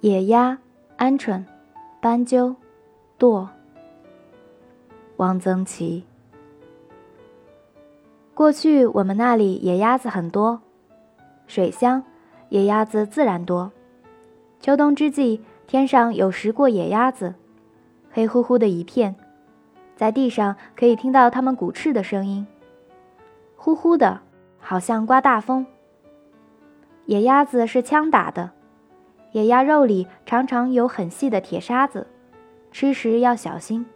[0.00, 0.56] 野鸭、
[0.96, 1.42] 鹌鹑、
[2.00, 2.54] 斑鸠、
[3.18, 3.48] 舵。
[5.16, 6.04] 汪曾祺。
[8.32, 10.60] 过去我们那里野鸭子很多，
[11.48, 12.04] 水乡，
[12.50, 13.72] 野鸭子自然多。
[14.60, 17.34] 秋冬之际，天上有十过野鸭子，
[18.12, 19.16] 黑乎乎的一片，
[19.96, 22.46] 在地上可以听到它们鼓翅的声音，
[23.56, 24.20] 呼呼的，
[24.60, 25.66] 好像刮大风。
[27.06, 28.52] 野鸭子是枪打的，
[29.32, 32.06] 野鸭肉里常常有很细的铁沙子，
[32.72, 33.86] 吃时要小心。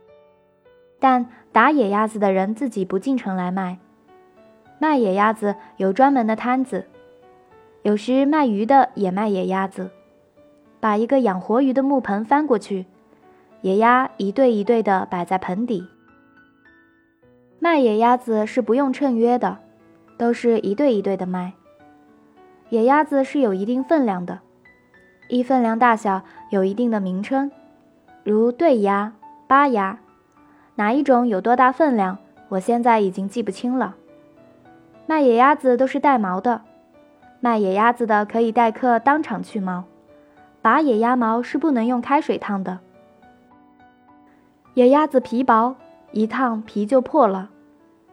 [0.98, 3.78] 但打野鸭子的人自己不进城来卖，
[4.78, 6.86] 卖野鸭子有专门的摊子，
[7.82, 9.90] 有时卖鱼的也卖野鸭子，
[10.78, 12.86] 把一个养活鱼的木盆翻过去，
[13.62, 15.86] 野鸭一对一对的摆在盆底。
[17.58, 19.58] 卖野鸭子是不用称约的，
[20.16, 21.54] 都是一对一对的卖。
[22.68, 24.40] 野鸭子是有一定分量的，
[25.32, 27.50] 依分量大小有一定的名称，
[28.22, 29.14] 如对鸭、
[29.46, 29.98] 八鸭，
[30.74, 32.18] 哪一种有多大分量，
[32.50, 33.94] 我现在已经记不清了。
[35.06, 36.60] 卖野鸭子都是带毛的，
[37.40, 39.84] 卖野鸭子的可以待客当场去毛，
[40.60, 42.80] 拔野鸭毛是不能用开水烫的。
[44.74, 45.76] 野鸭子皮薄，
[46.10, 47.48] 一烫皮就破了，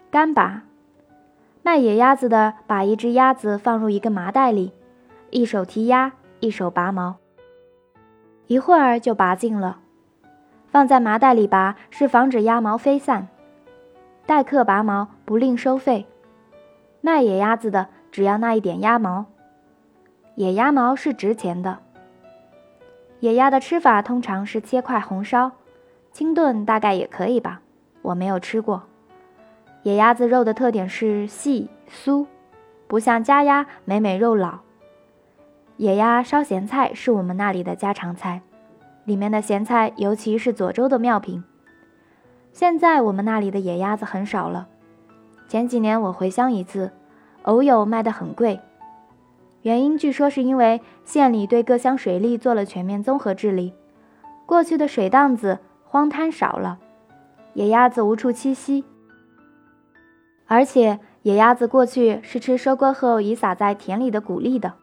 [0.10, 0.64] 干拔。
[1.64, 4.72] 卖野鸭子的把一只鸭子放入一个麻袋里，
[5.32, 7.18] 一手提鸭，一手拔毛，
[8.48, 9.80] 一会儿就拔净了。
[10.68, 13.28] 放在麻袋里拔是防止鸭毛飞散。
[14.26, 16.06] 待客拔毛不另收费。
[17.02, 19.26] 卖野鸭子的只要那一点鸭毛。
[20.36, 21.80] 野鸭毛是值钱的。
[23.20, 25.52] 野鸭的吃法通常是切块红烧，
[26.14, 27.62] 清炖大概也可以吧，
[28.02, 28.84] 我没有吃过。
[29.84, 32.26] 野鸭子肉的特点是细酥，
[32.88, 34.60] 不像家鸭每每肉老。
[35.80, 38.42] 野鸭烧咸菜是我们那里的家常菜，
[39.06, 41.42] 里面的咸菜尤其是左州的妙品。
[42.52, 44.68] 现在我们那里的野鸭子很少了，
[45.48, 46.92] 前几年我回乡一次，
[47.44, 48.60] 偶有卖得很贵。
[49.62, 53.74] 原因据说是因为县里对各乡水利做了全面综合治理，
[54.46, 56.78] 过去的水荡子、荒滩少了，
[57.54, 58.84] 野鸭子无处栖息。
[60.46, 64.74] 而且野鸭子过去是吃收割后已撒在田里的谷粒的，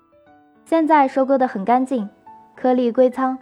[0.67, 2.11] 现在收割得很干净，
[2.57, 3.39] 颗粒归仓，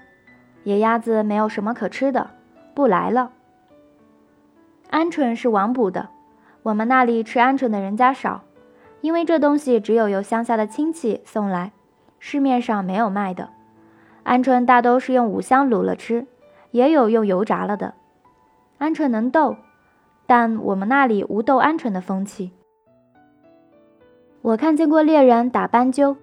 [0.65, 2.29] 野鸭子没有什么可吃的，
[2.75, 3.31] 不来了。
[4.91, 6.11] 鹌鹑是王捕的，
[6.63, 8.43] 我们那里吃鹌鹑的人家少，
[9.01, 11.73] 因为这东西只有由乡下的亲戚送来，
[12.19, 13.49] 市面上没有卖的。
[14.27, 16.27] 鹌鹑大都是用五香卤了吃，
[16.73, 17.95] 也有用油炸了的。
[18.79, 19.57] 鹌鹑能斗。
[20.27, 22.53] 但我们那里无斗鹌鹑的风气。
[24.41, 26.17] 我看见过猎人打斑鸠。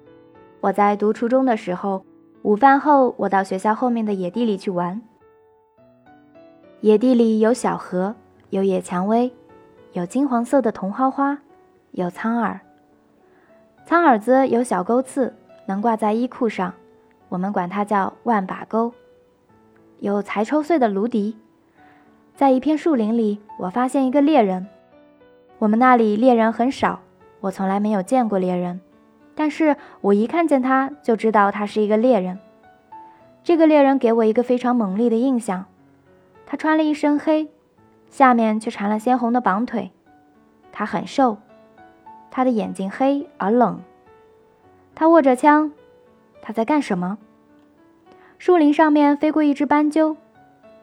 [0.62, 2.06] 我在读初中的时候，
[2.44, 5.02] 午饭后我到学校后面的野地里去玩。
[6.82, 8.14] 野地里有小河，
[8.52, 9.34] 有野蔷薇，
[9.94, 11.40] 有金黄色的茼蒿花，
[11.94, 12.60] 有苍耳。
[13.88, 15.34] 苍耳子有小钩刺，
[15.66, 16.72] 能挂在衣裤上，
[17.30, 18.94] 我们管它叫万把钩。
[20.00, 21.38] 有才抽穗的芦笛。
[22.36, 24.68] 在一片树林里，我发现一个猎人。
[25.58, 27.00] 我们那里猎人很少，
[27.40, 28.80] 我从来没有见过猎人，
[29.36, 32.40] 但是我一看见他就知道他是一个猎人。
[33.44, 35.66] 这个猎人给我一个非常猛烈的印象，
[36.46, 37.50] 他穿了一身黑，
[38.10, 39.92] 下面却缠了鲜红的绑腿。
[40.72, 41.38] 他很瘦，
[42.30, 43.82] 他的眼睛黑而冷。
[44.94, 45.72] 他握着枪，
[46.42, 47.18] 他在干什么？
[48.38, 50.18] 树林上面飞过一只斑鸠，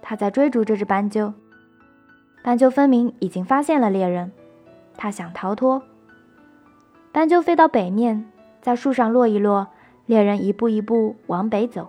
[0.03, 1.33] 他在追逐这只斑鸠。
[2.43, 4.33] 斑鸠分明已经发现了猎人，
[4.97, 5.83] 他想逃脱。
[7.13, 8.27] 斑鸠飞到北面，
[8.69, 9.69] 在树上落一落，
[10.05, 11.89] 猎人一步一步往北走。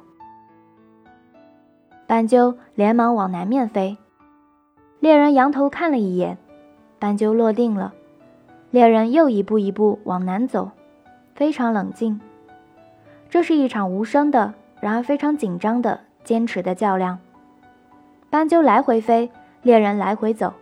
[2.07, 3.97] 斑鸠连忙往南面飞，
[5.01, 6.37] 猎人仰头看了一眼，
[6.97, 7.93] 斑鸠落定了。
[8.71, 10.71] 猎人又一步一步往南走，
[11.35, 12.21] 非常冷静。
[13.29, 17.19] 这是一场无声的，然而非常紧张的、坚持的较量。
[18.29, 19.29] 斑鸠来回飞。
[19.63, 20.53] 猎人来回走，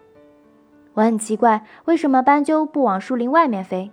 [0.96, 3.92] 我很奇怪，为什么斑鸠不往树林外面飞？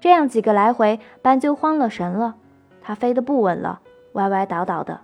[0.00, 2.36] 这样几个来回，斑鸠慌了神了，
[2.80, 3.80] 它飞得不稳了，
[4.14, 5.02] 歪歪倒倒的，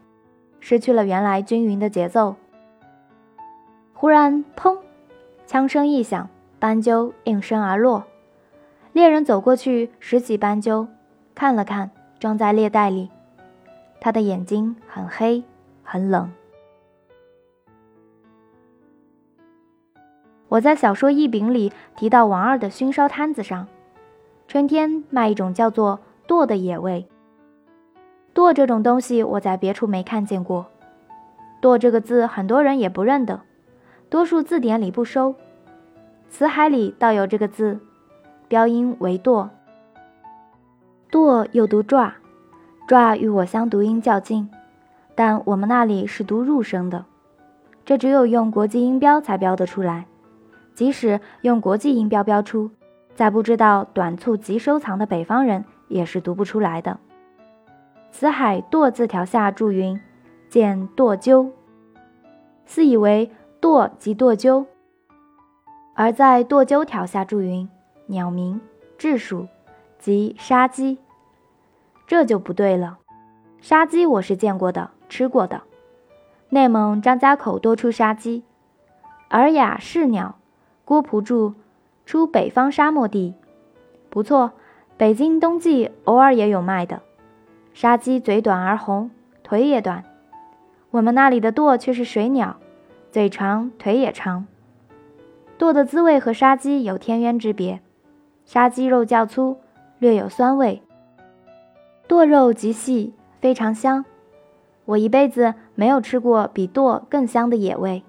[0.59, 2.35] 失去了原来均匀的节奏。
[3.93, 4.79] 忽然，砰！
[5.47, 6.29] 枪声一响，
[6.59, 8.05] 斑鸠应声而落。
[8.93, 10.89] 猎人走过去，拾起斑鸠，
[11.35, 13.11] 看了看，装在猎袋里。
[14.01, 15.45] 他的眼睛很黑，
[15.83, 16.33] 很冷。
[20.49, 23.67] 我在小说异禀里提到王二的熏烧摊子上，
[24.49, 27.07] 春天卖一种叫做剁的野味。
[28.33, 30.67] 舵这种东西我在别处没看见过。
[31.61, 33.41] 舵这个字很多人也不认得，
[34.09, 35.35] 多数字典里不收。
[36.29, 37.81] 词海里倒有这个字，
[38.47, 39.51] 标音为舵。
[41.11, 42.15] 舵又读爪，
[42.87, 44.49] 爪与我乡读音较近，
[45.15, 47.05] 但我们那里是读入声的，
[47.85, 50.07] 这只有用国际音标才标得出来。
[50.75, 52.71] 即使用国际音标标出，
[53.17, 57.01] 在不知道短促极收藏的北方人也是读不出来的。
[58.13, 59.99] 辞海舵字条下注云，
[60.51, 61.51] 见舵鸠，
[62.67, 64.67] 似以为舵即舵鸠，
[65.95, 67.69] 而在舵鸠条下注云，
[68.07, 68.61] 鸟鸣，
[68.99, 69.49] 雉属，
[69.99, 70.99] 即杀鸡。
[72.07, 72.99] 这就不对了。
[73.61, 75.63] 杀鸡我是见过的，吃过的。
[76.51, 78.45] 内蒙张家口多出杀鸡，
[79.31, 80.37] 尔雅是鸟。
[80.85, 81.55] 郭璞注：
[82.07, 83.35] 出北方沙漠地，
[84.09, 84.53] 不错。
[84.97, 87.03] 北京冬季偶尔也有卖的。
[87.75, 89.11] 沙鸡嘴短而红，
[89.43, 90.03] 腿也短。
[90.91, 92.57] 我们那里的舵却是水鸟，
[93.11, 94.47] 嘴长，腿也长。
[95.59, 97.83] 舵的滋味和杀鸡有天渊之别。
[98.47, 99.59] 杀鸡肉较粗，
[99.99, 100.81] 略有酸味。
[102.09, 104.05] 舵肉极细，非常香。
[104.87, 108.03] 我一辈子没有吃过比舵更香的野味。